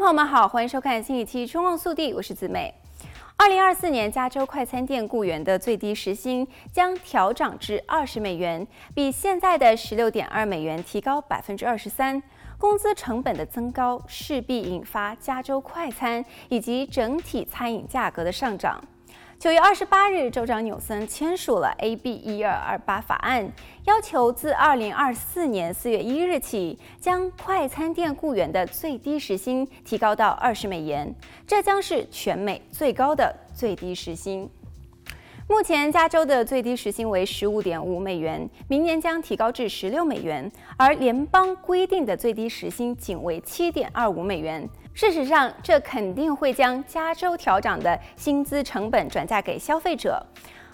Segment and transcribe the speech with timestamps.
[0.00, 2.72] 朋友们好，欢迎收看新一期《中望速递》，我是子美。
[3.36, 12.20] 二零二四年，加州快餐店雇员的最低时薪将调涨至二十美元，比现在的十六点二美元提高百分之二十三。
[12.56, 18.82] 工资成本的增高势必引发加州快餐以及整体餐饮价格的上涨。
[19.40, 23.50] 九月二十八日，州长纽森签署了 AB 一二二八法案，
[23.86, 31.14] 要求自二零二四年四月一日起，将快餐店雇员的最低时薪提高到二十美元，
[31.46, 34.46] 这将是全美最高的最低时薪。
[35.48, 44.68] 目前，加州的最低时薪为十五点五美元，明年将提高至十六美元，而联邦规定的最低时薪仅为七点二五美元。
[45.00, 50.22] 事实上，这肯定会将加州调涨的薪资成本转嫁给消费者。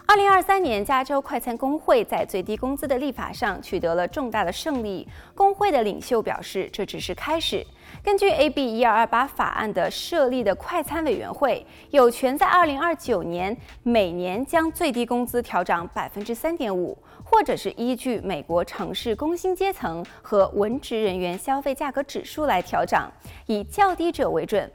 [0.09, 5.07] 二零二三年，加州快餐工会在最低工资的立法上取得了重大的胜利。
[5.35, 7.67] 工会的领袖表示，这只是开始。
[8.05, 23.11] 根据 AB 一二二八法案的设立的快餐委员会，有权在二零二九年每年将最低工资调涨百分之三点五，或者是依据美国城市工薪阶层和文职人员消费价格指数来调涨，
[23.47, 24.71] 以较低者为准。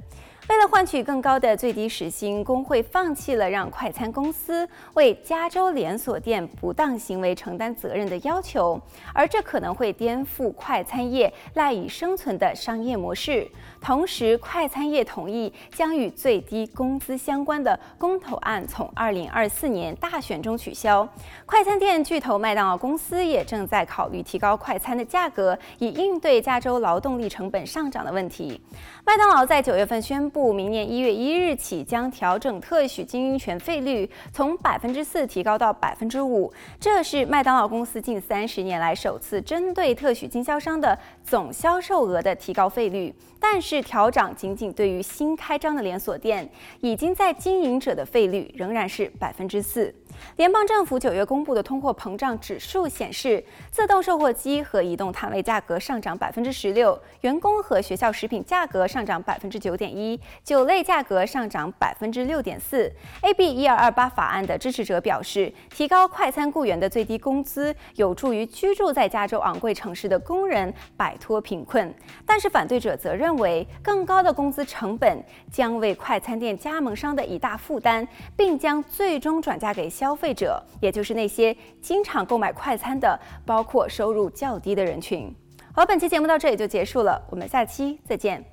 [0.51, 8.77] 为了换取更高的最低时薪，工会放弃了让快餐公司为加州连锁店不当行为承担责任的要求，
[9.13, 13.49] 而这可能会颠覆快餐业赖以生存的商业模式。
[13.79, 21.07] 同时，快餐业同意将与最低工资相关的公投案从2024年大选中取消。
[21.45, 28.59] 快餐店巨头麦当劳公司也正在考虑提高快餐的价格，以应对加州劳动力成本上涨的问题。
[29.05, 30.40] 麦当劳在九月份宣布。
[30.53, 36.49] 明年一月一日起将调整特许经营权费率，从百分之四提高到百分之五。
[36.79, 43.13] 这是麦当劳公司近三十年来首次针对特许经销商的总销售额的提高费率。
[43.39, 46.47] 但是调整仅仅对于新开张的连锁店，
[46.79, 49.93] 已经在经营者的费率仍然是百分之四。
[50.37, 62.91] 联邦政府九月公布的通货膨胀指数显示，自动售货机和移动摊位价格上涨百分之十六，员工和学校食品价格上涨百分之九点一，酒类价格上涨百分之六点四。
[63.21, 71.93] AB 一二二八法案的支持者表示，提高快餐雇员的最低工资有助于居住在加州昂贵城市的工人摆脱贫困，
[72.25, 80.10] 但是反对者则认为，更高的工资成本将为快餐店加盟商的一大负担，并将最终转嫁给消。
[80.11, 85.33] 消费者，也就是那些经常购买快餐的，包括收入较低的人群。
[85.73, 88.43] 好，本期节目到这里就结束了，我们下期再见。